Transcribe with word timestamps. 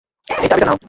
এই 0.27 0.47
চাবিটা 0.49 0.67
নাও। 0.67 0.77